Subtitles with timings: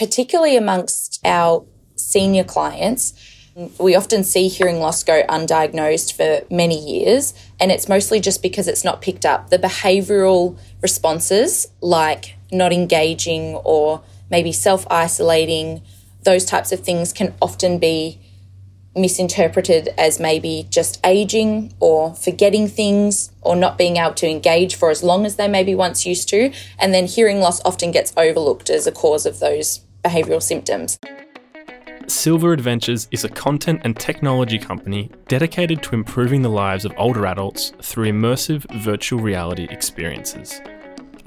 [0.00, 1.62] particularly amongst our
[1.94, 3.12] senior clients,
[3.78, 8.66] we often see hearing loss go undiagnosed for many years, and it's mostly just because
[8.66, 9.50] it's not picked up.
[9.50, 14.00] The behavioral responses, like not engaging or
[14.30, 15.82] maybe self isolating,
[16.22, 18.18] those types of things can often be
[18.96, 24.90] misinterpreted as maybe just aging or forgetting things or not being able to engage for
[24.90, 26.50] as long as they maybe once used to.
[26.78, 30.98] And then hearing loss often gets overlooked as a cause of those behavioural symptoms.
[32.06, 37.24] Silver Adventures is a content and technology company dedicated to improving the lives of older
[37.26, 40.60] adults through immersive virtual reality experiences.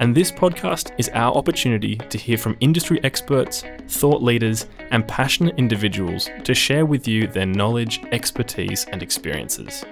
[0.00, 5.54] And this podcast is our opportunity to hear from industry experts, thought leaders, and passionate
[5.56, 9.84] individuals to share with you their knowledge, expertise, and experiences.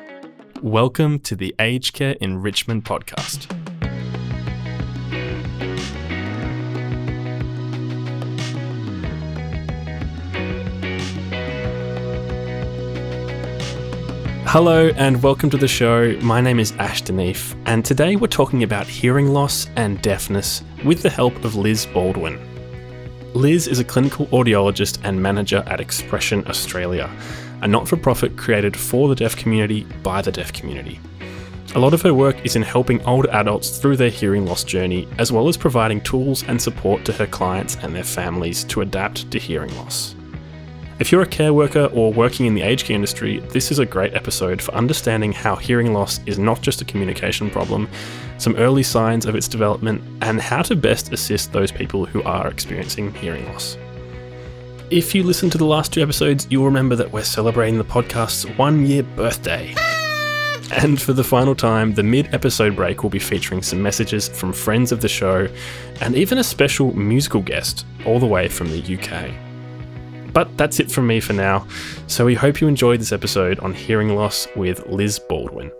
[0.60, 3.71] Welcome to the Aged Care Enrichment Podcast.
[14.52, 16.14] Hello and welcome to the show.
[16.20, 21.00] My name is Ash Deneef, and today we're talking about hearing loss and deafness with
[21.00, 22.38] the help of Liz Baldwin.
[23.32, 27.10] Liz is a clinical audiologist and manager at Expression Australia,
[27.62, 31.00] a not for profit created for the deaf community by the deaf community.
[31.74, 35.08] A lot of her work is in helping older adults through their hearing loss journey,
[35.16, 39.30] as well as providing tools and support to her clients and their families to adapt
[39.30, 40.14] to hearing loss.
[41.02, 43.84] If you're a care worker or working in the aged care industry, this is a
[43.84, 47.88] great episode for understanding how hearing loss is not just a communication problem,
[48.38, 52.46] some early signs of its development, and how to best assist those people who are
[52.46, 53.76] experiencing hearing loss.
[54.90, 58.44] If you listen to the last two episodes, you'll remember that we're celebrating the podcast's
[58.56, 59.74] one year birthday.
[60.70, 64.52] And for the final time, the mid episode break will be featuring some messages from
[64.52, 65.48] friends of the show
[66.00, 69.51] and even a special musical guest all the way from the UK.
[70.32, 71.66] But that's it from me for now.
[72.06, 75.70] So we hope you enjoyed this episode on hearing loss with Liz Baldwin.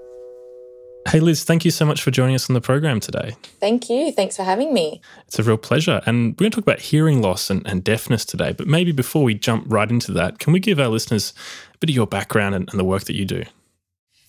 [1.08, 3.34] Hey, Liz, thank you so much for joining us on the program today.
[3.58, 4.12] Thank you.
[4.12, 5.00] Thanks for having me.
[5.26, 6.00] It's a real pleasure.
[6.06, 8.52] And we're going to talk about hearing loss and, and deafness today.
[8.52, 11.34] But maybe before we jump right into that, can we give our listeners
[11.74, 13.42] a bit of your background and, and the work that you do?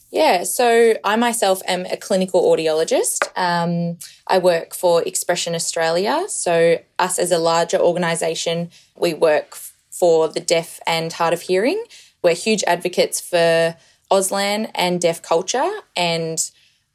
[0.09, 3.29] Yeah, so I myself am a clinical audiologist.
[3.35, 3.97] Um,
[4.27, 6.25] I work for Expression Australia.
[6.27, 9.57] So, us as a larger organisation, we work
[10.03, 11.81] for the deaf and hard of hearing.
[12.21, 13.77] We're huge advocates for
[14.11, 16.37] Auslan and deaf culture and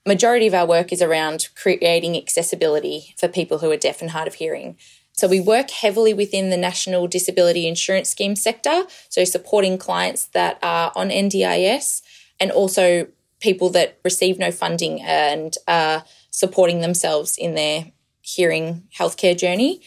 [0.04, 4.28] majority of our work is around creating accessibility for people who are deaf and hard
[4.28, 4.76] of hearing.
[5.12, 10.58] So we work heavily within the National Disability Insurance Scheme sector, so supporting clients that
[10.62, 12.02] are on NDIS
[12.38, 13.06] and also
[13.40, 17.86] people that receive no funding and are supporting themselves in their
[18.20, 19.80] hearing healthcare journey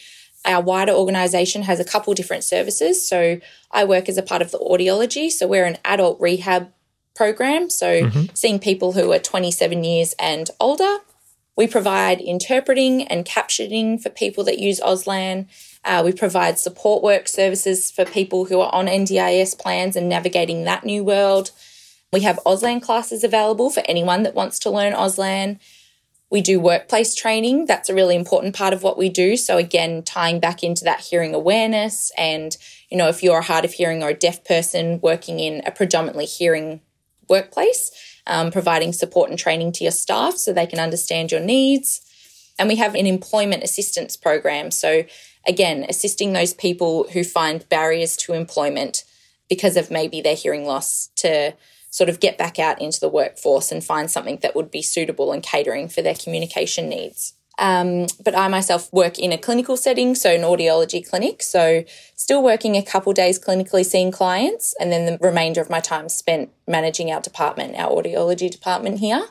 [0.44, 3.06] our wider organisation has a couple different services.
[3.06, 5.30] So I work as a part of the audiology.
[5.30, 6.72] So we're an adult rehab
[7.14, 7.70] program.
[7.70, 8.34] So mm-hmm.
[8.34, 10.98] seeing people who are 27 years and older.
[11.54, 15.48] We provide interpreting and captioning for people that use Auslan.
[15.84, 20.64] Uh, we provide support work services for people who are on NDIS plans and navigating
[20.64, 21.50] that new world.
[22.12, 25.58] We have Auslan classes available for anyone that wants to learn Auslan.
[26.32, 27.66] We do workplace training.
[27.66, 29.36] That's a really important part of what we do.
[29.36, 32.56] So again, tying back into that hearing awareness and,
[32.88, 35.70] you know, if you're a hard of hearing or a deaf person working in a
[35.70, 36.80] predominantly hearing
[37.28, 37.90] workplace,
[38.26, 42.00] um, providing support and training to your staff so they can understand your needs.
[42.58, 44.70] And we have an employment assistance program.
[44.70, 45.04] So
[45.46, 49.04] again, assisting those people who find barriers to employment
[49.50, 51.52] because of maybe their hearing loss to
[51.92, 55.30] sort of get back out into the workforce and find something that would be suitable
[55.30, 57.34] and catering for their communication needs.
[57.58, 61.42] Um, but I myself work in a clinical setting, so an audiology clinic.
[61.42, 61.84] So
[62.16, 66.08] still working a couple days clinically seeing clients, and then the remainder of my time
[66.08, 69.26] spent managing our department, our audiology department here.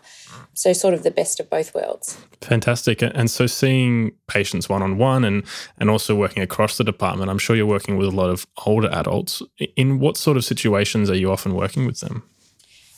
[0.53, 2.16] So sort of the best of both worlds.
[2.41, 3.01] Fantastic.
[3.01, 5.44] And so seeing patients one on one and
[5.79, 8.89] and also working across the department, I'm sure you're working with a lot of older
[8.91, 9.41] adults.
[9.75, 12.24] In what sort of situations are you often working with them?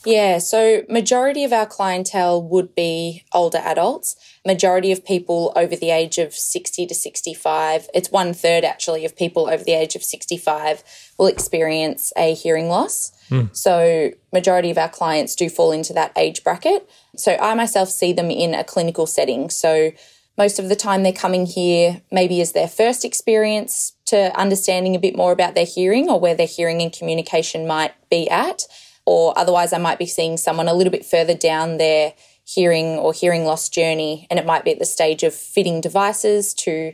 [0.04, 4.16] Yeah, so majority of our clientele would be older adults.
[4.46, 9.16] Majority of people over the age of 60 to 65, it's one third actually of
[9.16, 10.84] people over the age of 65
[11.18, 13.12] will experience a hearing loss.
[13.30, 13.56] Mm.
[13.56, 16.88] So majority of our clients do fall into that age bracket.
[17.16, 19.48] So I myself see them in a clinical setting.
[19.48, 19.92] So
[20.36, 24.98] most of the time they're coming here maybe as their first experience to understanding a
[24.98, 28.66] bit more about their hearing or where their hearing and communication might be at
[29.06, 32.14] or otherwise I might be seeing someone a little bit further down their
[32.44, 36.54] hearing or hearing loss journey, and it might be at the stage of fitting devices
[36.54, 36.92] to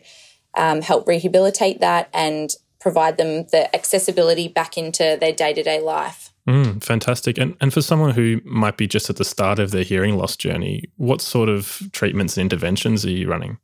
[0.54, 5.80] um, help rehabilitate that and provide them the accessibility back into their day to day
[5.80, 6.32] life.
[6.48, 7.38] Mm, fantastic.
[7.38, 10.36] And, and for someone who might be just at the start of their hearing loss
[10.36, 13.58] journey, what sort of treatments and interventions are you running?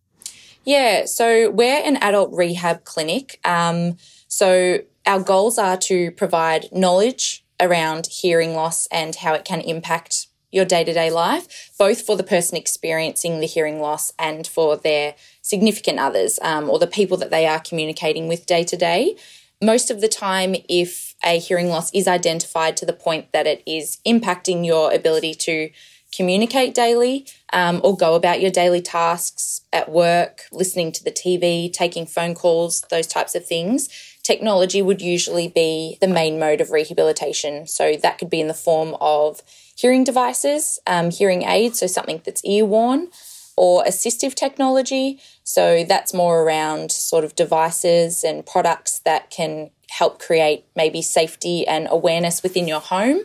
[0.64, 3.40] Yeah, so we're an adult rehab clinic.
[3.44, 3.96] Um,
[4.28, 10.26] so our goals are to provide knowledge around hearing loss and how it can impact
[10.52, 14.76] your day to day life, both for the person experiencing the hearing loss and for
[14.76, 19.16] their significant others um, or the people that they are communicating with day to day.
[19.62, 23.62] Most of the time, if a hearing loss is identified to the point that it
[23.66, 25.70] is impacting your ability to
[26.14, 31.72] communicate daily um, or go about your daily tasks at work, listening to the TV,
[31.72, 33.88] taking phone calls, those types of things,
[34.26, 37.66] technology would usually be the main mode of rehabilitation.
[37.66, 39.40] So that could be in the form of
[39.76, 43.08] hearing devices, um, hearing aids, so something that's ear worn,
[43.56, 45.20] or assistive technology.
[45.44, 51.66] So that's more around sort of devices and products that can help create maybe safety
[51.66, 53.20] and awareness within your home.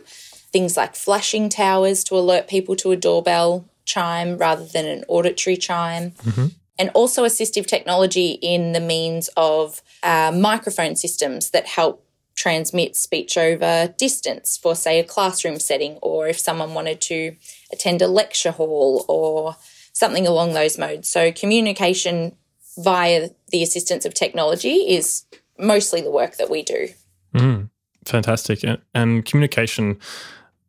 [0.52, 5.56] Things like flashing towers to alert people to a doorbell chime rather than an auditory
[5.56, 6.12] chime.
[6.12, 6.46] Mm-hmm.
[6.78, 13.36] And also assistive technology in the means of uh, microphone systems that help transmit speech
[13.36, 17.36] over distance for, say, a classroom setting, or if someone wanted to
[17.72, 19.56] attend a lecture hall or
[19.92, 21.08] something along those modes.
[21.08, 22.36] So, communication
[22.78, 25.24] via the assistance of technology is
[25.58, 26.88] mostly the work that we do.
[27.34, 27.70] Mm,
[28.04, 28.64] fantastic.
[28.64, 29.98] And, and communication,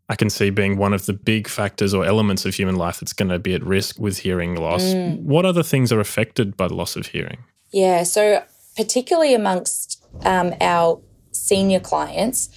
[0.10, 3.14] I can see being one of the big factors or elements of human life that's
[3.14, 4.84] going to be at risk with hearing loss.
[4.84, 5.22] Mm.
[5.22, 7.46] What other things are affected by the loss of hearing?
[7.72, 8.44] Yeah, so
[8.76, 11.02] particularly amongst um, our
[11.32, 12.50] senior clients,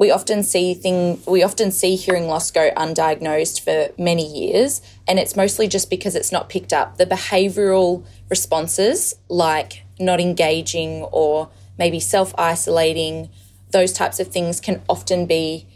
[0.00, 5.18] we often see thing we often see hearing loss go undiagnosed for many years and
[5.18, 11.50] it's mostly just because it's not picked up the behavioral responses like not engaging or
[11.78, 13.28] maybe self-isolating
[13.72, 15.66] those types of things can often be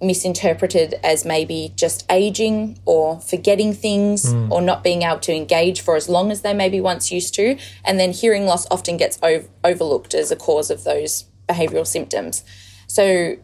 [0.00, 4.50] misinterpreted as maybe just aging or forgetting things mm.
[4.50, 7.58] or not being able to engage for as long as they maybe once used to
[7.84, 12.44] and then hearing loss often gets ov- overlooked as a cause of those behavioral symptoms
[12.86, 13.36] so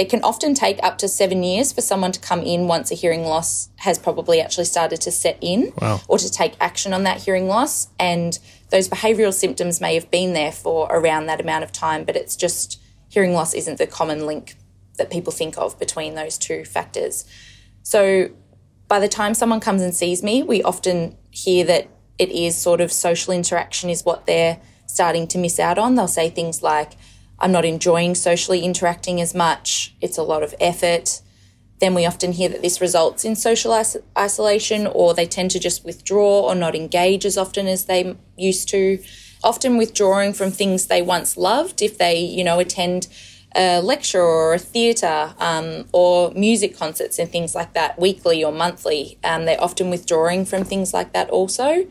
[0.00, 2.94] it can often take up to seven years for someone to come in once a
[2.94, 6.00] hearing loss has probably actually started to set in wow.
[6.08, 7.88] or to take action on that hearing loss.
[7.98, 8.38] And
[8.70, 12.34] those behavioural symptoms may have been there for around that amount of time, but it's
[12.34, 12.80] just
[13.10, 14.56] hearing loss isn't the common link
[15.00, 17.24] that people think of between those two factors.
[17.82, 18.30] So
[18.86, 21.88] by the time someone comes and sees me, we often hear that
[22.18, 25.94] it is sort of social interaction is what they're starting to miss out on.
[25.94, 26.92] They'll say things like,
[27.38, 29.94] I'm not enjoying socially interacting as much.
[30.00, 31.22] It's a lot of effort.
[31.80, 35.58] Then we often hear that this results in social is- isolation, or they tend to
[35.58, 39.02] just withdraw or not engage as often as they used to.
[39.42, 43.08] Often withdrawing from things they once loved if they, you know, attend
[43.56, 48.52] a lecture or a theatre um, or music concerts and things like that weekly or
[48.52, 49.18] monthly.
[49.24, 51.86] Um, they're often withdrawing from things like that also.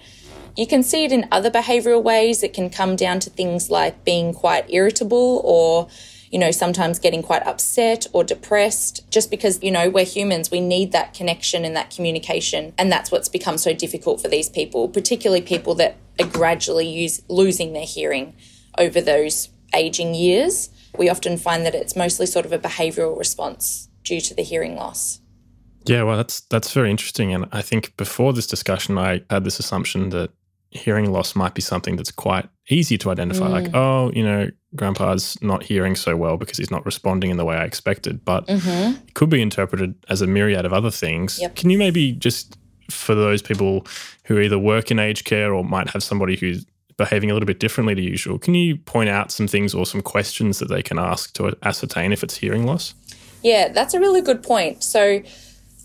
[0.55, 2.43] You can see it in other behavioral ways.
[2.43, 5.87] It can come down to things like being quite irritable or,
[6.31, 10.51] you know, sometimes getting quite upset or depressed just because, you know, we're humans.
[10.51, 12.73] We need that connection and that communication.
[12.77, 17.21] And that's what's become so difficult for these people, particularly people that are gradually use,
[17.27, 18.33] losing their hearing
[18.77, 20.69] over those aging years.
[20.97, 24.75] We often find that it's mostly sort of a behavioral response due to the hearing
[24.75, 25.19] loss.
[25.85, 29.59] Yeah, well, that's that's very interesting, and I think before this discussion, I had this
[29.59, 30.31] assumption that
[30.71, 33.47] hearing loss might be something that's quite easy to identify.
[33.47, 33.51] Mm.
[33.51, 37.45] Like, oh, you know, grandpa's not hearing so well because he's not responding in the
[37.45, 38.23] way I expected.
[38.23, 38.95] But mm-hmm.
[39.07, 41.39] it could be interpreted as a myriad of other things.
[41.41, 41.55] Yep.
[41.55, 42.57] Can you maybe just,
[42.91, 43.87] for those people
[44.25, 46.65] who either work in aged care or might have somebody who's
[46.99, 50.01] behaving a little bit differently to usual, can you point out some things or some
[50.01, 52.93] questions that they can ask to ascertain if it's hearing loss?
[53.41, 54.83] Yeah, that's a really good point.
[54.83, 55.23] So,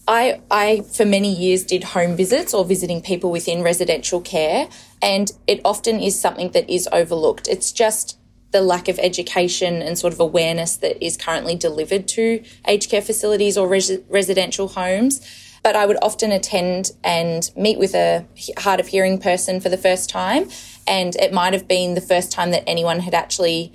[0.07, 4.69] I, I, for many years, did home visits or visiting people within residential care,
[5.01, 7.49] and it often is something that is overlooked.
[7.49, 8.19] It's just
[8.51, 13.03] the lack of education and sort of awareness that is currently delivered to aged care
[13.03, 15.23] facilities or res- residential homes.
[15.65, 18.27] But I would often attend and meet with a
[18.59, 20.49] hard of hearing person for the first time,
[20.87, 23.73] and it might have been the first time that anyone had actually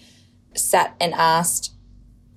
[0.55, 1.73] sat and asked,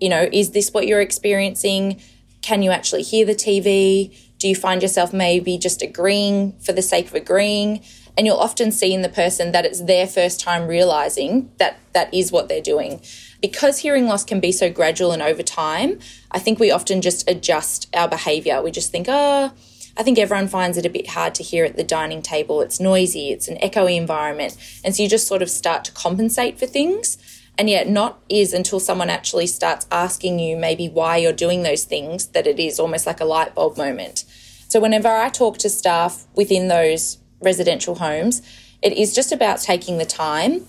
[0.00, 2.00] you know, is this what you're experiencing?
[2.40, 4.16] Can you actually hear the TV?
[4.38, 7.82] Do you find yourself maybe just agreeing for the sake of agreeing?
[8.16, 12.12] And you'll often see in the person that it's their first time realizing that that
[12.12, 13.00] is what they're doing.
[13.42, 15.99] Because hearing loss can be so gradual and over time,
[16.30, 18.62] I think we often just adjust our behavior.
[18.62, 19.52] We just think, oh,
[19.96, 22.62] I think everyone finds it a bit hard to hear at the dining table.
[22.62, 24.56] It's noisy, it's an echoey environment.
[24.84, 27.18] And so you just sort of start to compensate for things.
[27.58, 31.84] And yet, not is until someone actually starts asking you maybe why you're doing those
[31.84, 34.25] things that it is almost like a light bulb moment.
[34.68, 38.40] So, whenever I talk to staff within those residential homes,
[38.80, 40.64] it is just about taking the time,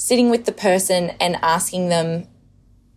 [0.00, 2.26] sitting with the person and asking them,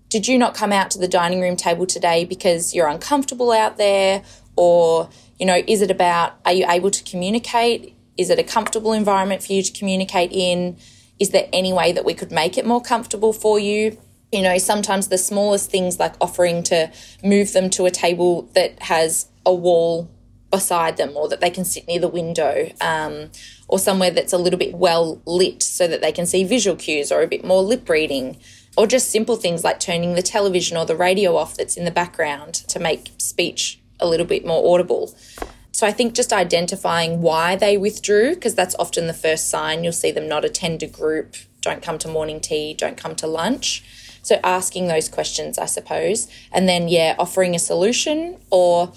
[0.07, 3.75] Did you not come out to the dining room table today because you're uncomfortable out
[3.77, 4.23] there?
[4.55, 7.93] Or, you know, is it about are you able to communicate?
[8.17, 10.77] Is it a comfortable environment for you to communicate in?
[11.19, 13.97] Is there any way that we could make it more comfortable for you?
[14.31, 16.89] You know, sometimes the smallest things like offering to
[17.21, 20.09] move them to a table that has a wall
[20.53, 23.29] beside them or that they can sit near the window um,
[23.73, 27.11] or somewhere that's a little bit well lit so that they can see visual cues
[27.11, 28.37] or a bit more lip reading
[28.77, 31.89] or just simple things like turning the television or the radio off that's in the
[31.89, 35.15] background to make speech a little bit more audible.
[35.71, 39.83] So I think just identifying why they withdrew, because that's often the first sign.
[39.83, 43.25] You'll see them not attend a group, don't come to morning tea, don't come to
[43.25, 43.83] lunch.
[44.21, 46.27] So asking those questions, I suppose.
[46.51, 48.93] And then, yeah, offering a solution or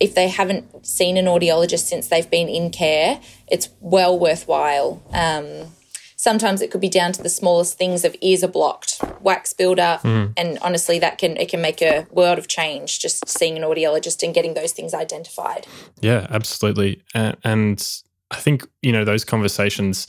[0.00, 5.72] if they haven't seen an audiologist since they've been in care, it's well worthwhile um,
[6.16, 10.02] sometimes it could be down to the smallest things of ears are blocked, wax buildup,
[10.02, 10.32] mm.
[10.36, 14.22] and honestly, that can it can make a world of change just seeing an audiologist
[14.22, 15.66] and getting those things identified.
[16.00, 20.06] Yeah, absolutely, and, and I think you know those conversations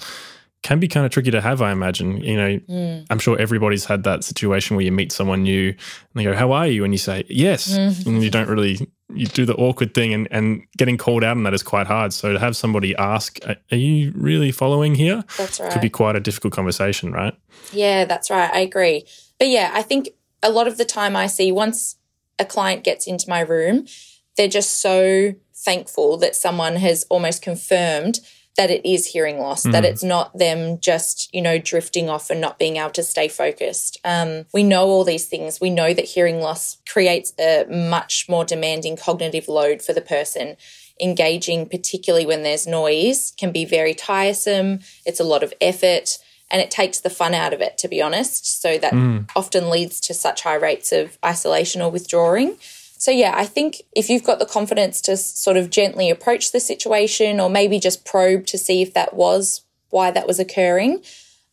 [0.63, 2.17] can be kind of tricky to have, I imagine.
[2.17, 3.05] You know, mm.
[3.09, 5.77] I'm sure everybody's had that situation where you meet someone new and
[6.15, 6.83] they go, How are you?
[6.83, 7.77] And you say, Yes.
[7.77, 8.05] Mm.
[8.07, 11.43] And you don't really, you do the awkward thing and, and getting called out on
[11.43, 12.13] that is quite hard.
[12.13, 15.23] So to have somebody ask, Are you really following here?
[15.37, 15.71] That's right.
[15.71, 17.33] Could be quite a difficult conversation, right?
[17.71, 18.53] Yeah, that's right.
[18.53, 19.05] I agree.
[19.39, 20.09] But yeah, I think
[20.43, 21.95] a lot of the time I see once
[22.39, 23.87] a client gets into my room,
[24.35, 28.19] they're just so thankful that someone has almost confirmed
[28.57, 29.71] that it is hearing loss, mm.
[29.71, 33.27] that it's not them just, you know, drifting off and not being able to stay
[33.27, 33.99] focused.
[34.03, 35.61] Um, we know all these things.
[35.61, 40.57] We know that hearing loss creates a much more demanding cognitive load for the person.
[40.99, 44.79] Engaging, particularly when there's noise, can be very tiresome.
[45.05, 46.17] It's a lot of effort
[46.49, 48.61] and it takes the fun out of it, to be honest.
[48.61, 49.29] So that mm.
[49.35, 52.57] often leads to such high rates of isolation or withdrawing.
[52.97, 56.59] So, yeah, I think if you've got the confidence to sort of gently approach the
[56.59, 61.03] situation or maybe just probe to see if that was why that was occurring,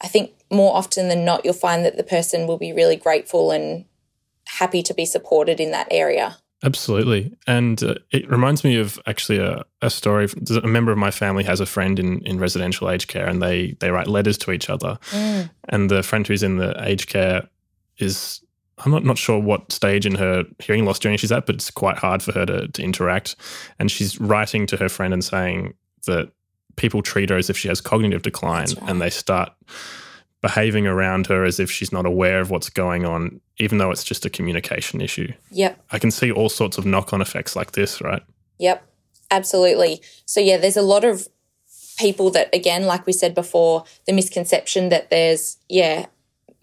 [0.01, 3.51] I think more often than not, you'll find that the person will be really grateful
[3.51, 3.85] and
[4.47, 6.39] happy to be supported in that area.
[6.63, 7.37] Absolutely.
[7.47, 10.29] And uh, it reminds me of actually a, a story.
[10.63, 13.77] A member of my family has a friend in, in residential aged care and they,
[13.81, 14.99] they write letters to each other.
[15.11, 15.51] Mm.
[15.69, 17.49] And the friend who's in the aged care
[17.99, 18.41] is
[18.79, 21.71] I'm not, not sure what stage in her hearing loss journey she's at, but it's
[21.71, 23.37] quite hard for her to, to interact.
[23.79, 25.75] And she's writing to her friend and saying
[26.07, 26.33] that
[26.77, 28.91] people treat her as if she has cognitive decline right.
[28.91, 29.53] and they start
[30.43, 34.05] behaving around her as if she's not aware of what's going on, even though it's
[34.05, 35.33] just a communication issue.
[35.53, 35.83] Yep.
[35.91, 38.23] I can see all sorts of knock on effects like this, right?
[38.59, 38.87] Yep,
[39.31, 40.03] absolutely.
[40.27, 41.29] So, yeah, there's a lot of
[41.97, 46.07] people that, again, like we said before, the misconception that there's, yeah,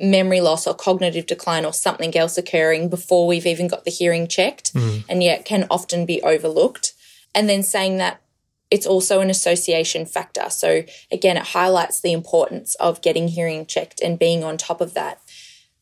[0.01, 4.27] memory loss or cognitive decline or something else occurring before we've even got the hearing
[4.27, 5.03] checked, mm.
[5.07, 6.93] and yet can often be overlooked.
[7.33, 8.21] And then saying that
[8.69, 10.49] it's also an association factor.
[10.49, 14.93] So, again, it highlights the importance of getting hearing checked and being on top of
[14.93, 15.19] that.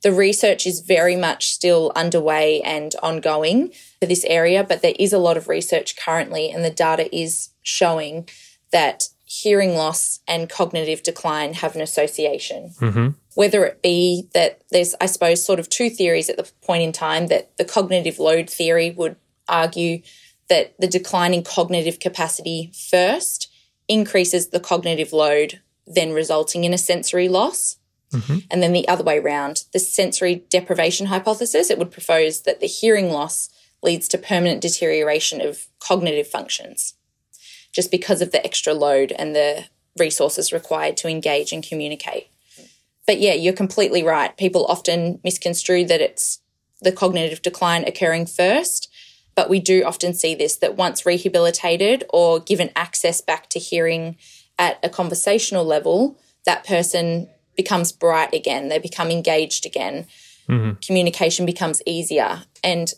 [0.01, 5.13] The research is very much still underway and ongoing for this area, but there is
[5.13, 8.27] a lot of research currently, and the data is showing
[8.71, 12.71] that hearing loss and cognitive decline have an association.
[12.79, 13.09] Mm-hmm.
[13.39, 16.91] Whether it be that there's, I suppose, sort of two theories at the point in
[16.91, 19.15] time that the cognitive load theory would
[19.48, 20.01] argue
[20.50, 23.50] that the decline in cognitive capacity first
[23.88, 27.77] increases the cognitive load, then resulting in a sensory loss.
[28.12, 28.39] Mm-hmm.
[28.51, 32.67] And then the other way around, the sensory deprivation hypothesis, it would propose that the
[32.67, 33.50] hearing loss
[33.81, 36.96] leads to permanent deterioration of cognitive functions
[37.72, 39.63] just because of the extra load and the
[39.98, 42.28] resources required to engage and communicate.
[43.08, 44.36] But yeah, you're completely right.
[44.38, 46.39] People often misconstrue that it's
[46.82, 48.91] the cognitive decline occurring first.
[49.36, 54.18] But we do often see this that once rehabilitated or given access back to hearing
[54.58, 58.70] at a conversational level, that person becomes bright again.
[58.70, 60.08] They become engaged again.
[60.48, 60.79] Mm-hmm.
[60.86, 62.44] Communication becomes easier.
[62.63, 62.94] And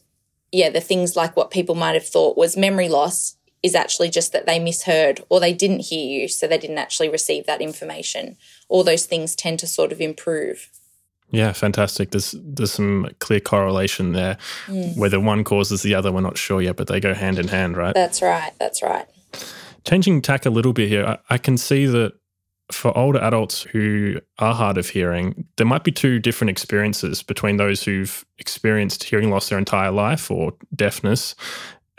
[0.52, 4.32] yeah, the things like what people might have thought was memory loss is actually just
[4.34, 8.38] that they misheard or they didn't hear you, so they didn't actually receive that information.
[8.70, 10.70] All those things tend to sort of improve.
[11.30, 12.12] Yeah, fantastic.
[12.12, 14.38] There's there's some clear correlation there.
[14.68, 14.98] Mm.
[14.98, 17.78] Whether one causes the other, we're not sure yet, but they go hand in hand,
[17.78, 17.94] right?
[17.94, 18.52] That's right.
[18.60, 19.06] That's right.
[19.86, 22.14] Changing tack a little bit here, I, I can see that
[22.72, 27.58] for older adults who are hard of hearing, there might be two different experiences between
[27.58, 31.36] those who've experienced hearing loss their entire life or deafness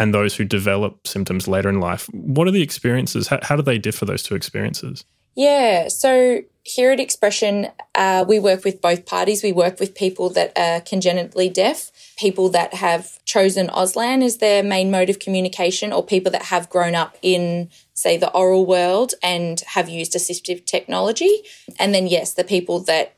[0.02, 2.08] and those who develop symptoms later in life.
[2.12, 3.28] What are the experiences?
[3.28, 5.04] How, how do they differ, those two experiences?
[5.36, 5.86] Yeah.
[5.86, 9.44] So here at Expression, uh, we work with both parties.
[9.44, 14.64] We work with people that are congenitally deaf, people that have chosen Auslan as their
[14.64, 19.14] main mode of communication, or people that have grown up in, say, the oral world
[19.22, 21.42] and have used assistive technology.
[21.78, 23.14] And then, yes, the people that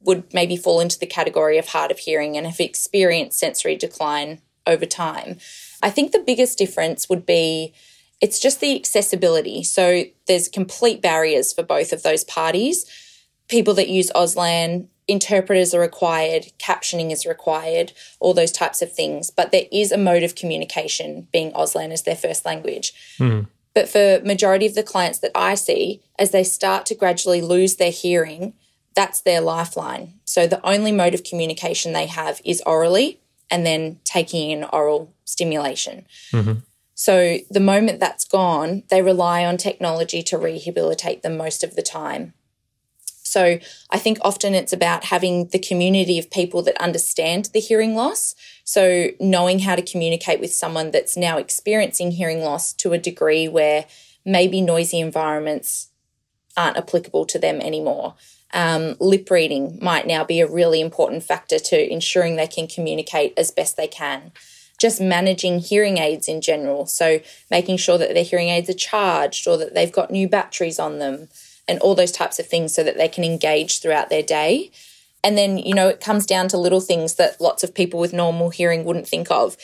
[0.00, 4.40] would maybe fall into the category of hard of hearing and have experienced sensory decline
[4.66, 5.38] over time.
[5.82, 7.74] I think the biggest difference would be
[8.20, 9.64] it's just the accessibility.
[9.64, 12.86] So there's complete barriers for both of those parties.
[13.48, 19.30] People that use Auslan, interpreters are required, captioning is required, all those types of things.
[19.30, 22.94] But there is a mode of communication being Auslan as their first language.
[23.18, 23.48] Mm.
[23.74, 27.76] But for majority of the clients that I see, as they start to gradually lose
[27.76, 28.54] their hearing,
[28.94, 30.14] that's their lifeline.
[30.24, 33.18] So the only mode of communication they have is orally
[33.52, 36.06] and then taking in oral stimulation.
[36.32, 36.60] Mm-hmm.
[36.94, 41.82] So the moment that's gone, they rely on technology to rehabilitate them most of the
[41.82, 42.32] time.
[43.04, 43.58] So
[43.90, 48.34] I think often it's about having the community of people that understand the hearing loss.
[48.64, 53.48] So knowing how to communicate with someone that's now experiencing hearing loss to a degree
[53.48, 53.86] where
[54.24, 55.88] maybe noisy environments
[56.56, 58.14] aren't applicable to them anymore.
[58.54, 63.32] Um, lip reading might now be a really important factor to ensuring they can communicate
[63.36, 64.32] as best they can
[64.82, 66.86] just managing hearing aids in general.
[66.86, 70.80] So making sure that their hearing aids are charged or that they've got new batteries
[70.80, 71.28] on them
[71.68, 74.72] and all those types of things so that they can engage throughout their day.
[75.22, 78.12] And then, you know, it comes down to little things that lots of people with
[78.12, 79.56] normal hearing wouldn't think of.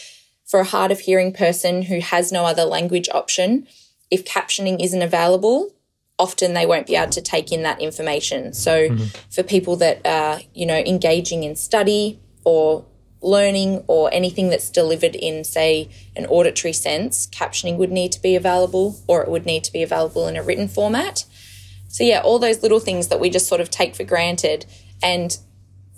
[0.46, 3.66] For a hard of hearing person who has no other language option,
[4.12, 5.74] if captioning isn't available,
[6.18, 8.52] often they won't be able to take in that information.
[8.52, 9.04] So mm-hmm.
[9.30, 12.84] for people that are, you know, engaging in study or
[13.20, 18.36] learning or anything that's delivered in, say, an auditory sense, captioning would need to be
[18.36, 21.24] available or it would need to be available in a written format.
[21.88, 24.66] So, yeah, all those little things that we just sort of take for granted
[25.02, 25.38] and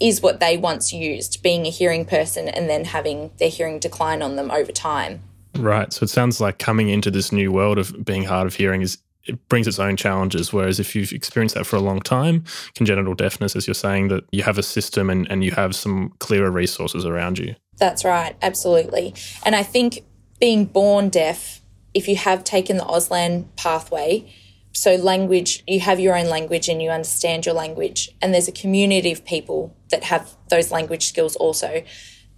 [0.00, 4.22] is what they once used, being a hearing person and then having their hearing decline
[4.22, 5.22] on them over time.
[5.56, 5.92] Right.
[5.92, 8.98] So it sounds like coming into this new world of being hard of hearing is
[9.24, 10.52] it brings its own challenges.
[10.52, 14.24] Whereas if you've experienced that for a long time, congenital deafness, as you're saying, that
[14.32, 17.54] you have a system and, and you have some clearer resources around you.
[17.78, 19.14] That's right, absolutely.
[19.44, 20.04] And I think
[20.38, 21.60] being born deaf,
[21.94, 24.32] if you have taken the Auslan pathway,
[24.72, 28.52] so language, you have your own language and you understand your language, and there's a
[28.52, 31.82] community of people that have those language skills also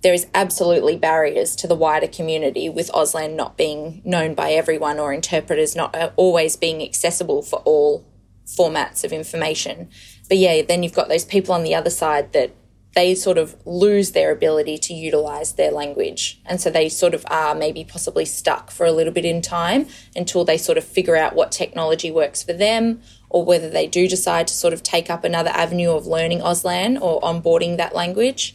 [0.03, 4.99] there is absolutely barriers to the wider community with Auslan not being known by everyone
[4.99, 8.05] or interpreters not uh, always being accessible for all
[8.45, 9.89] formats of information.
[10.29, 12.53] But yeah, then you've got those people on the other side that
[12.95, 16.41] they sort of lose their ability to utilize their language.
[16.45, 19.87] And so they sort of are maybe possibly stuck for a little bit in time
[20.15, 24.09] until they sort of figure out what technology works for them or whether they do
[24.09, 28.55] decide to sort of take up another avenue of learning Auslan or onboarding that language.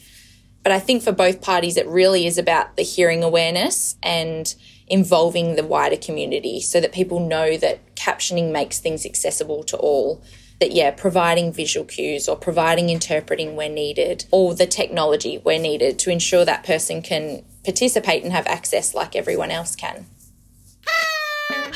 [0.68, 4.54] But I think for both parties, it really is about the hearing awareness and
[4.90, 10.22] involving the wider community so that people know that captioning makes things accessible to all.
[10.60, 16.00] That, yeah, providing visual cues or providing interpreting where needed, or the technology where needed
[16.00, 20.06] to ensure that person can participate and have access like everyone else can.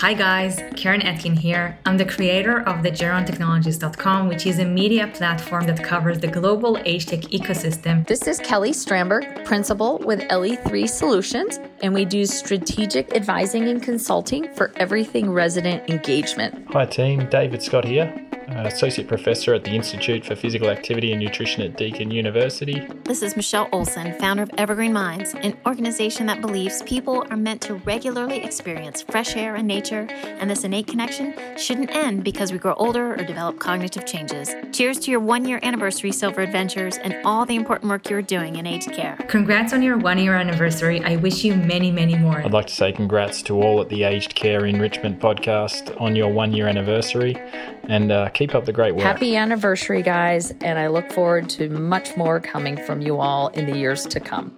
[0.02, 1.78] Hi guys, Karen Etkin here.
[1.86, 6.80] I'm the creator of the gerontechnologist.com, which is a media platform that covers the global
[6.86, 8.08] age tech ecosystem.
[8.08, 14.54] This is Kelly Stramberg, principal with LE3 Solutions, and we do strategic advising and consulting
[14.56, 16.67] for everything resident engagement.
[16.72, 18.28] Hi team, David Scott here.
[18.52, 22.86] Uh, Associate Professor at the Institute for Physical Activity and Nutrition at Deakin University.
[23.06, 27.62] This is Michelle Olson, founder of Evergreen Minds, an organization that believes people are meant
[27.62, 32.58] to regularly experience fresh air and nature, and this innate connection shouldn't end because we
[32.58, 34.54] grow older or develop cognitive changes.
[34.74, 38.58] Cheers to your one year anniversary, Silver Adventures, and all the important work you're doing
[38.58, 39.15] in aged care.
[39.30, 41.02] Congrats on your one year anniversary.
[41.06, 42.40] I wish you many, many more.
[42.40, 46.30] I'd like to say congrats to all at the Aged Care Enrichment Podcast on your
[46.30, 47.38] one year anniversary
[47.84, 49.04] and uh, keep up the great work.
[49.04, 53.68] Happy anniversary, guys, and I look forward to much more coming from you all in
[53.68, 54.58] the years to come.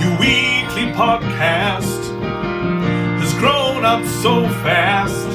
[0.00, 2.00] Your weekly podcast
[3.20, 5.28] has grown up so fast.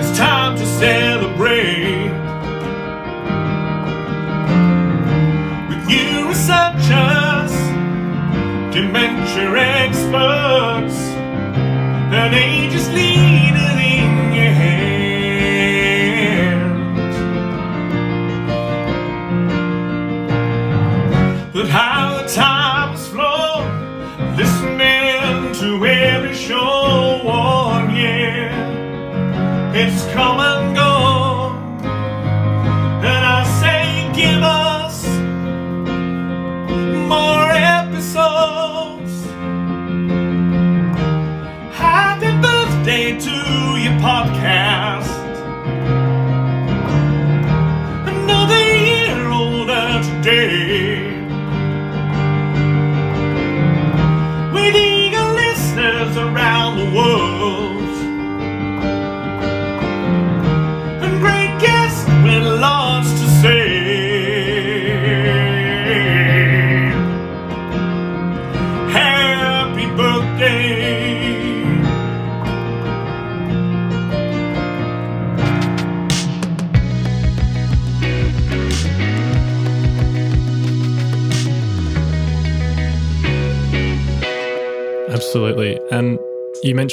[0.00, 1.95] It's time to celebrate.
[8.96, 10.98] adventure experts.
[12.10, 13.25] Their ages lead.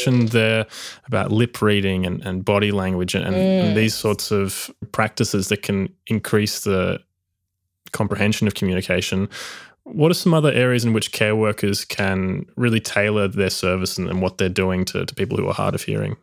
[0.05, 0.65] Mentioned there
[1.05, 5.93] about lip reading and, and body language and, and these sorts of practices that can
[6.07, 6.99] increase the
[7.91, 9.29] comprehension of communication.
[9.83, 14.09] What are some other areas in which care workers can really tailor their service and,
[14.09, 16.15] and what they're doing to, to people who are hard of hearing?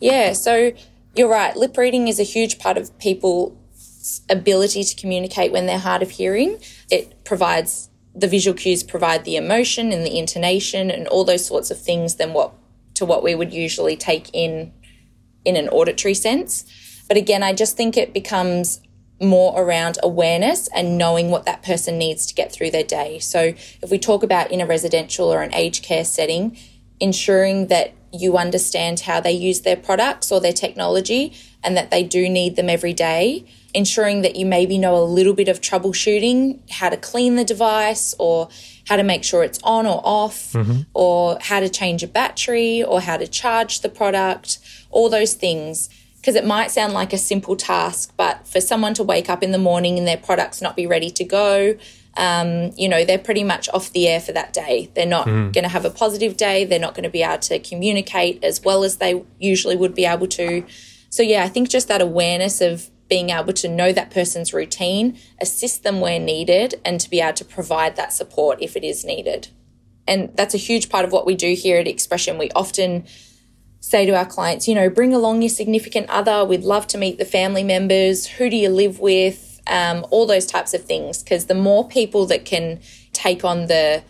[0.00, 0.72] Yeah, so
[1.14, 1.54] you're right.
[1.56, 6.10] Lip reading is a huge part of people's ability to communicate when they're hard of
[6.10, 6.58] hearing.
[6.90, 11.70] It provides the visual cues provide the emotion and the intonation and all those sorts
[11.70, 12.52] of things than what
[13.00, 14.72] to what we would usually take in
[15.46, 16.66] in an auditory sense.
[17.08, 18.82] But again, I just think it becomes
[19.22, 23.18] more around awareness and knowing what that person needs to get through their day.
[23.18, 26.58] So if we talk about in a residential or an aged care setting,
[27.00, 31.32] ensuring that you understand how they use their products or their technology
[31.64, 33.46] and that they do need them every day.
[33.72, 38.14] Ensuring that you maybe know a little bit of troubleshooting, how to clean the device
[38.18, 38.48] or
[38.88, 40.54] how to make sure it's on or off,
[40.94, 44.58] or how to change a battery or how to charge the product,
[44.90, 45.88] all those things.
[46.16, 49.52] Because it might sound like a simple task, but for someone to wake up in
[49.52, 51.76] the morning and their products not be ready to go,
[52.18, 54.90] um, you know, they're pretty much off the air for that day.
[54.94, 56.64] They're not going to have a positive day.
[56.66, 60.04] They're not going to be able to communicate as well as they usually would be
[60.04, 60.64] able to.
[61.08, 65.18] So, yeah, I think just that awareness of being able to know that person's routine,
[65.40, 69.04] assist them where needed, and to be able to provide that support if it is
[69.04, 69.48] needed.
[70.06, 72.38] And that's a huge part of what we do here at Expression.
[72.38, 73.04] We often
[73.80, 76.44] say to our clients, you know, bring along your significant other.
[76.44, 78.26] We'd love to meet the family members.
[78.26, 79.60] Who do you live with?
[79.66, 81.22] Um, all those types of things.
[81.22, 82.80] Because the more people that can
[83.12, 84.02] take on the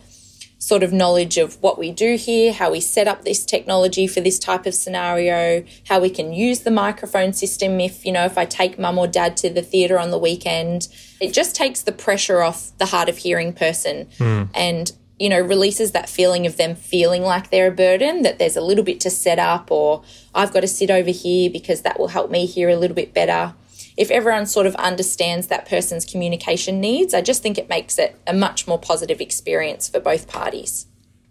[0.61, 4.21] sort of knowledge of what we do here, how we set up this technology for
[4.21, 8.37] this type of scenario, how we can use the microphone system if, you know, if
[8.37, 10.87] I take mum or dad to the theatre on the weekend.
[11.19, 14.43] It just takes the pressure off the hard of hearing person hmm.
[14.53, 18.55] and, you know, releases that feeling of them feeling like they're a burden, that there's
[18.55, 20.03] a little bit to set up or
[20.35, 23.15] I've got to sit over here because that will help me hear a little bit
[23.15, 23.55] better.
[24.01, 28.19] If everyone sort of understands that person's communication needs, I just think it makes it
[28.25, 30.87] a much more positive experience for both parties.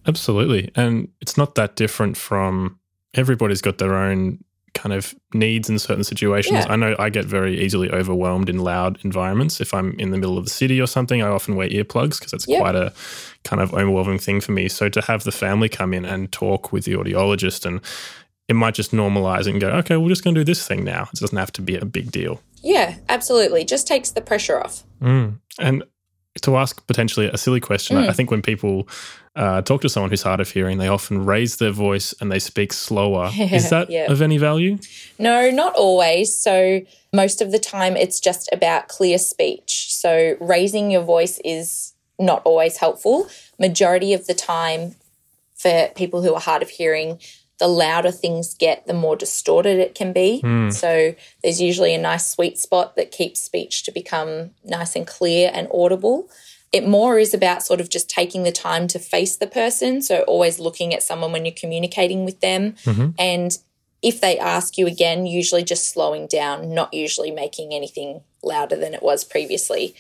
[0.07, 0.71] Absolutely.
[0.77, 2.79] And it's not that different from
[3.13, 4.39] everybody's got their own
[4.73, 6.65] kind of needs in certain situations.
[6.65, 6.73] Yeah.
[6.73, 9.61] I know I get very easily overwhelmed in loud environments.
[9.61, 12.31] If I'm in the middle of the city or something, I often wear earplugs because
[12.31, 12.61] that's Yep.
[12.61, 12.93] quite a
[13.43, 14.69] kind of overwhelming thing for me.
[14.69, 17.81] So to have the family come in and talk with the audiologist and
[18.49, 21.09] it might just normalize and go, okay, we're just going to do this thing now.
[21.13, 22.41] It doesn't have to be a big deal.
[22.63, 23.65] Yeah, absolutely.
[23.65, 24.85] Just takes the pressure off.
[25.01, 25.85] And
[26.43, 28.09] to ask potentially a silly question, Mm.
[28.09, 28.89] I think when people
[29.37, 32.39] uh, talk to someone who's hard of hearing, they often raise their voice and they
[32.39, 33.31] speak slower.
[33.39, 34.11] Is that Yeah.
[34.11, 34.79] of any value?
[35.19, 36.35] No, not always.
[36.35, 36.81] So,
[37.13, 39.93] most of the time, it's just about clear speech.
[39.93, 43.29] So, raising your voice is not always helpful.
[43.59, 44.95] Majority of the time,
[45.57, 47.19] for people who are hard of hearing,
[47.61, 50.41] the louder things get, the more distorted it can be.
[50.41, 50.71] Hmm.
[50.71, 55.53] So, there's usually a nice sweet spot that keeps speech to become nice and clear
[55.55, 56.29] and audible.
[56.73, 60.03] It more is about sort of just taking the time to face the person.
[60.03, 63.11] So, always looking at someone when you're communicating with them mm-hmm.
[63.19, 63.57] and
[64.03, 68.95] if they ask you again, usually just slowing down, not usually making anything louder than
[68.95, 69.95] it was previously.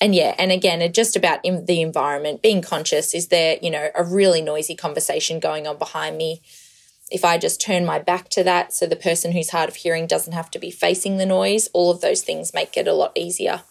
[0.00, 3.14] And yeah, and again, just about in the environment, being conscious.
[3.14, 6.42] Is there, you know, a really noisy conversation going on behind me?
[7.10, 10.06] If I just turn my back to that so the person who's hard of hearing
[10.06, 13.12] doesn't have to be facing the noise, all of those things make it a lot
[13.14, 13.62] easier.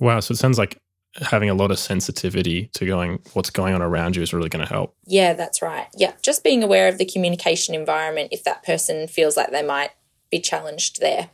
[0.00, 0.20] Wow.
[0.20, 0.78] So it sounds like
[1.16, 4.64] having a lot of sensitivity to going what's going on around you is really going
[4.64, 4.94] to help.
[5.06, 5.86] Yeah, that's right.
[5.96, 9.90] Yeah, just being aware of the communication environment if that person feels like they might
[10.30, 11.30] be challenged there.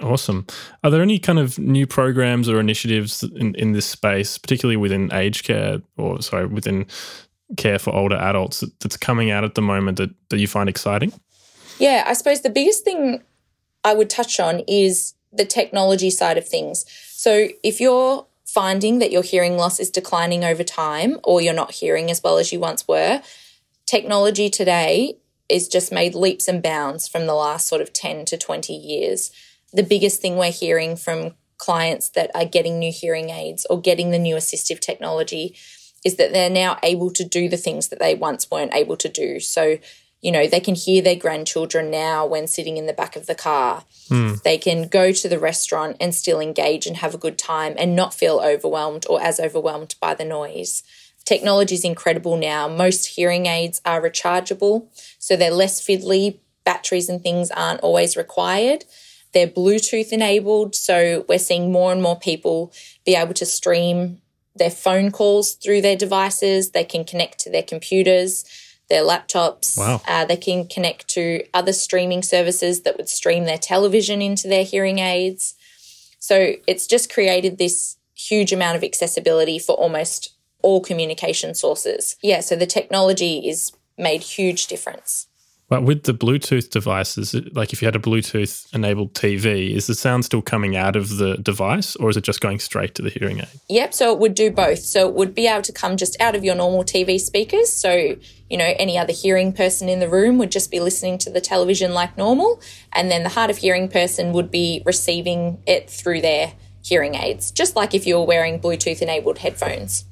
[0.00, 0.46] Awesome.
[0.82, 5.12] Are there any kind of new programs or initiatives in, in this space, particularly within
[5.12, 6.86] aged care or sorry, within
[7.56, 11.12] care for older adults that's coming out at the moment that, that you find exciting?
[11.78, 13.22] Yeah, I suppose the biggest thing
[13.84, 16.84] I would touch on is the technology side of things.
[17.10, 21.72] So if you're finding that your hearing loss is declining over time or you're not
[21.72, 23.22] hearing as well as you once were,
[23.86, 25.16] technology today
[25.48, 29.30] is just made leaps and bounds from the last sort of 10 to 20 years.
[29.72, 34.10] The biggest thing we're hearing from clients that are getting new hearing aids or getting
[34.10, 35.56] the new assistive technology
[36.04, 39.08] is that they're now able to do the things that they once weren't able to
[39.08, 39.40] do.
[39.40, 39.78] So,
[40.20, 43.34] you know, they can hear their grandchildren now when sitting in the back of the
[43.34, 43.84] car.
[44.08, 44.42] Mm.
[44.42, 47.96] They can go to the restaurant and still engage and have a good time and
[47.96, 50.82] not feel overwhelmed or as overwhelmed by the noise.
[51.24, 52.66] Technology is incredible now.
[52.66, 54.86] Most hearing aids are rechargeable,
[55.18, 56.38] so they're less fiddly.
[56.64, 58.84] Batteries and things aren't always required.
[59.32, 62.72] They're Bluetooth enabled, so we're seeing more and more people
[63.04, 64.20] be able to stream
[64.54, 66.70] their phone calls through their devices.
[66.70, 68.44] They can connect to their computers,
[68.88, 69.76] their laptops.
[69.76, 70.02] Wow.
[70.06, 74.64] Uh, they can connect to other streaming services that would stream their television into their
[74.64, 75.54] hearing aids.
[76.18, 82.16] So it's just created this huge amount of accessibility for almost all communication sources.
[82.22, 85.26] Yeah, so the technology is made huge difference.
[85.72, 89.94] But with the Bluetooth devices, like if you had a Bluetooth enabled TV, is the
[89.94, 93.08] sound still coming out of the device or is it just going straight to the
[93.08, 93.48] hearing aid?
[93.70, 94.80] Yep, so it would do both.
[94.80, 97.72] So it would be able to come just out of your normal TV speakers.
[97.72, 98.16] So,
[98.50, 101.40] you know, any other hearing person in the room would just be listening to the
[101.40, 102.60] television like normal.
[102.92, 107.50] And then the hard of hearing person would be receiving it through their hearing aids,
[107.50, 110.04] just like if you were wearing Bluetooth enabled headphones.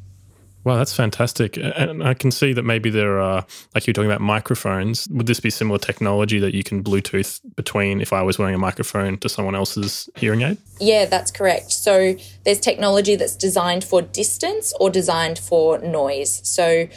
[0.62, 1.56] Wow, that's fantastic.
[1.56, 5.08] And I can see that maybe there are, like you're talking about microphones.
[5.08, 8.58] Would this be similar technology that you can Bluetooth between if I was wearing a
[8.58, 10.58] microphone to someone else's hearing aid?
[10.78, 11.72] Yeah, that's correct.
[11.72, 16.46] So there's technology that's designed for distance or designed for noise.
[16.46, 16.88] So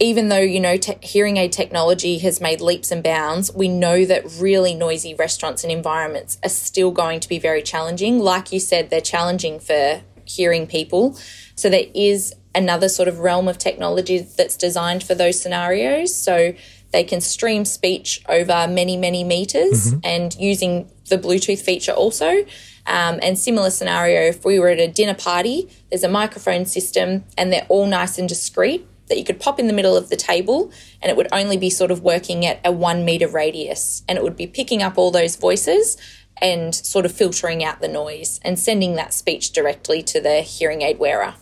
[0.00, 4.04] even though, you know, te- hearing aid technology has made leaps and bounds, we know
[4.04, 8.18] that really noisy restaurants and environments are still going to be very challenging.
[8.18, 11.16] Like you said, they're challenging for hearing people.
[11.58, 16.14] So there is another sort of realm of technology that's designed for those scenarios.
[16.14, 16.54] So
[16.92, 19.98] they can stream speech over many, many meters Mm-hmm.
[20.04, 22.44] and using the Bluetooth feature also.
[22.86, 27.24] Um, and similar scenario, if we were at a dinner party, there's a microphone system
[27.36, 30.16] and they're all nice and discreet that you could pop in the middle of the
[30.16, 30.70] table
[31.02, 34.22] and it would only be sort of working at a one meter radius and it
[34.22, 35.96] would be picking up all those voices
[36.40, 40.82] and sort of filtering out the noise and sending that speech directly to the hearing
[40.82, 41.34] aid wearer.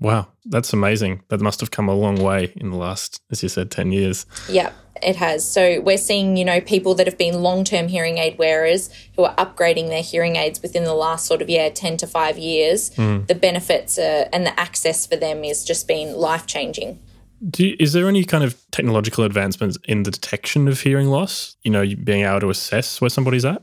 [0.00, 1.22] Wow, that's amazing.
[1.28, 4.26] That must have come a long way in the last, as you said, 10 years.
[4.48, 5.48] Yeah, it has.
[5.48, 9.34] So we're seeing, you know, people that have been long-term hearing aid wearers who are
[9.34, 12.90] upgrading their hearing aids within the last sort of yeah, 10 to 5 years.
[12.90, 17.00] The benefits uh, and the access for them is just been life-changing.
[17.50, 21.56] Do you, is there any kind of technological advancements in the detection of hearing loss?
[21.62, 23.62] You know, being able to assess where somebody's at?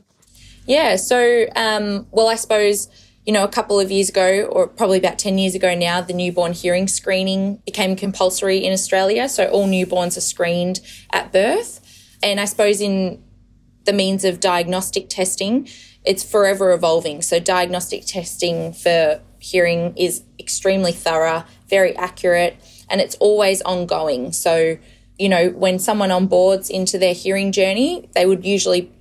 [0.66, 2.88] Yeah, so um, well, I suppose
[3.26, 6.12] you know a couple of years ago, or probably about ten years ago now, the
[6.14, 9.28] newborn hearing screening became compulsory in Australia.
[9.28, 10.80] So all newborns are screened
[11.12, 11.80] at birth,
[12.22, 13.22] and I suppose in
[13.84, 15.68] the means of diagnostic testing,
[16.04, 17.20] it's forever evolving.
[17.20, 22.56] So diagnostic testing for hearing is extremely thorough, very accurate,
[22.88, 24.32] and it's always ongoing.
[24.32, 24.78] So
[25.18, 28.92] you know when someone onboards into their hearing journey, they would usually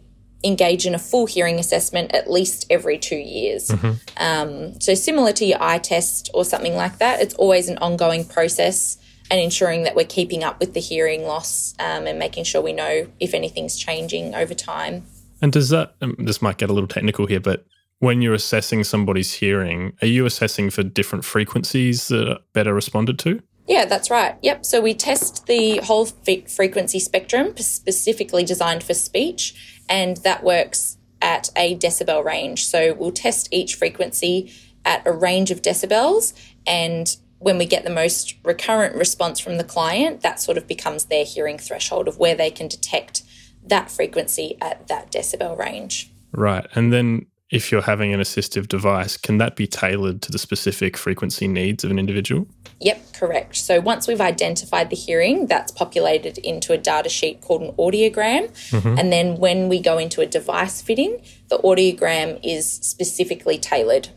[0.46, 3.72] engage in a full hearing assessment at least every two years.
[4.18, 8.26] Um, so, similar to your eye test or something like that, it's always an ongoing
[8.26, 8.98] process
[9.32, 12.74] and ensuring that we're keeping up with the hearing loss um, and making sure we
[12.74, 15.04] know if anything's changing over time.
[15.42, 17.66] And does that, um, this might get a little technical here, but
[18.00, 23.18] when you're assessing somebody's hearing, are you assessing for different frequencies that are better responded
[23.20, 23.42] to?
[23.68, 24.36] Yeah, that's right.
[24.44, 24.66] Yep.
[24.66, 31.50] So we test the whole frequency spectrum specifically designed for speech, and that works at
[31.56, 32.65] a decibel range.
[32.65, 34.52] So we'll test each frequency
[34.84, 36.34] at a range of decibels,
[36.67, 41.06] and when we get the most recurrent response from the client, that sort of becomes
[41.06, 43.24] their hearing threshold of where they can detect
[43.63, 46.12] that frequency at that decibel range.
[46.32, 46.65] Right.
[46.74, 50.98] And then if you're having an assistive device, can that be tailored to the specific
[50.98, 52.48] frequency needs of an individual?
[52.82, 53.56] Yep, correct.
[53.56, 58.50] So once we've identified the hearing, that's populated into a data sheet called an audiogram.
[58.72, 58.98] Mm-hmm.
[58.98, 64.10] And then when we go into a device fitting, the audiogram is specifically tailored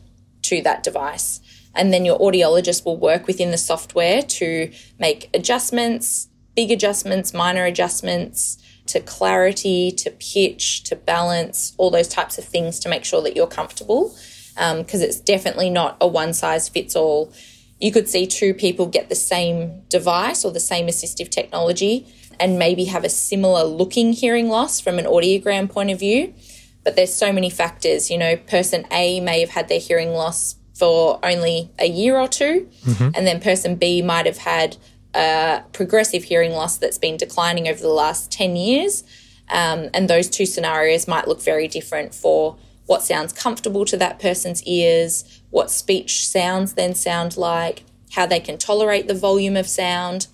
[0.43, 1.41] to that device.
[1.75, 7.67] And then your audiologist will work within the software to make adjustments, big adjustments, minor
[7.67, 8.57] adjustments
[8.89, 13.37] to clarity, to pitch, to balance, all those types of things to make sure that
[13.37, 14.17] you're comfortable.
[14.55, 17.33] Because um, it's definitely not a one size fits all.
[17.81, 22.07] You could see two people get the same device or the same assistive technology
[22.41, 26.35] and maybe have a similar looking hearing loss from an audiogram point of view.
[26.83, 28.11] But there's so many factors.
[28.11, 32.29] You know, person A may have had their hearing loss for only a year or
[32.29, 33.11] 2 mm-hmm.
[33.15, 34.77] and then person B might have had
[35.15, 39.05] a progressive hearing loss that's been declining over the last 10 years.
[39.51, 44.19] Um, and those two scenarios might look very different for what sounds comfortable to that
[44.19, 49.67] person's ears, what speech sounds then sound like, how they can tolerate the volume of
[49.67, 50.27] sound,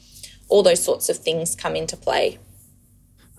[0.48, 2.38] all those sorts of things come into play.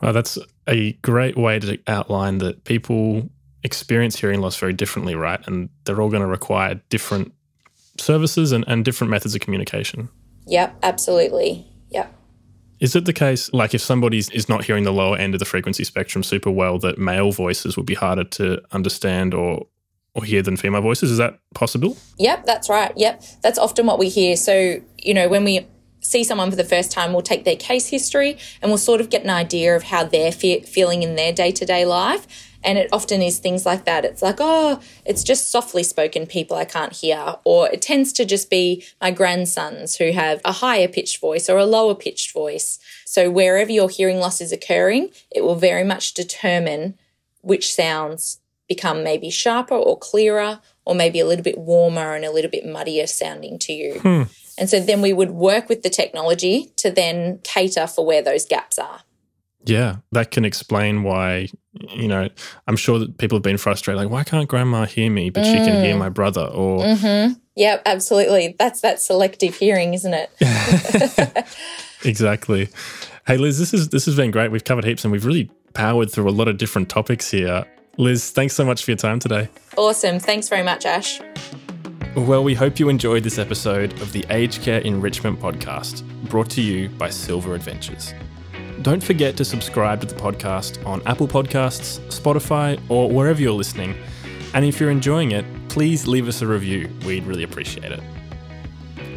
[0.02, 3.30] Well, that's a great way to outline that people
[3.64, 5.46] experience hearing loss very differently, right?
[5.48, 7.34] And they're all going to require different
[7.98, 10.10] services and, and different methods of communication.
[10.48, 11.68] Yep, absolutely.
[11.90, 12.14] Yep.
[12.80, 15.46] Is it the case, like if somebody is not hearing the lower end of the
[15.46, 19.68] frequency spectrum super well, that male voices would be harder to understand or
[20.14, 21.12] or hear than female voices?
[21.12, 21.98] Is that possible?
[22.20, 22.94] Yep, that's right.
[22.96, 24.36] Yep, that's often what we hear.
[24.38, 25.68] So you know, when we
[26.00, 29.10] see someone for the first time, we'll take their case history and we'll sort of
[29.10, 32.55] get an idea of how they're fe- feeling in their day to day life.
[32.66, 34.04] And it often is things like that.
[34.04, 37.36] It's like, oh, it's just softly spoken people I can't hear.
[37.44, 41.58] Or it tends to just be my grandsons who have a higher pitched voice or
[41.58, 42.80] a lower pitched voice.
[43.06, 46.98] So wherever your hearing loss is occurring, it will very much determine
[47.42, 52.32] which sounds become maybe sharper or clearer or maybe a little bit warmer and a
[52.32, 54.00] little bit muddier sounding to you.
[54.00, 54.24] Hmm.
[54.58, 58.46] And so then we would work with the technology to then cater for where those
[58.46, 59.02] gaps are.
[59.66, 61.50] Yeah, that can explain why,
[61.90, 62.30] you know,
[62.68, 65.52] I'm sure that people have been frustrated like, why can't grandma hear me, but mm.
[65.52, 66.00] she can hear mm.
[66.00, 66.46] my brother?
[66.46, 67.34] Or, mm-hmm.
[67.56, 68.56] yep, absolutely.
[68.58, 71.48] That's that selective hearing, isn't it?
[72.06, 72.70] exactly.
[73.28, 74.52] Hey, Liz, this is this has been great.
[74.52, 77.66] We've covered heaps and we've really powered through a lot of different topics here.
[77.98, 79.50] Liz, thanks so much for your time today.
[79.78, 80.20] Awesome.
[80.20, 81.22] Thanks very much, Ash.
[82.16, 86.62] Well, we hope you enjoyed this episode of the Aged Care Enrichment Podcast, brought to
[86.62, 88.14] you by SilVR Adventures.
[88.86, 93.96] Don't forget to subscribe to the podcast on Apple Podcasts, Spotify, or wherever you're listening.
[94.54, 96.88] And if you're enjoying it, please leave us a review.
[97.04, 98.00] We'd really appreciate it.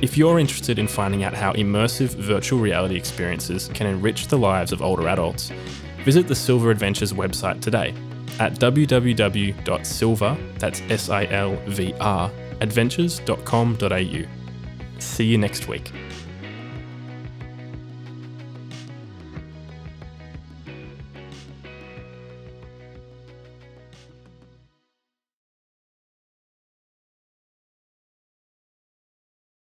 [0.01, 4.73] If you're interested in finding out how immersive virtual reality experiences can enrich the lives
[4.73, 5.53] of older adults,
[6.03, 7.93] visit the SilVR Adventures website today
[8.41, 14.23] at www.silver, that's S I L V R, adventures.com.au.
[14.99, 15.93] See you next week.